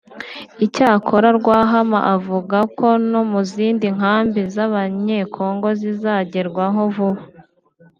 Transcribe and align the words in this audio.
icyakora 0.65 1.27
Rwahama 1.39 1.99
avuga 2.15 2.57
ko 2.77 2.87
no 3.11 3.21
mu 3.31 3.39
zindi 3.51 3.87
nkambi 3.95 4.41
z’Abanye-Congo 4.53 5.67
zizagerwaho 5.79 6.81
vuba 6.95 7.23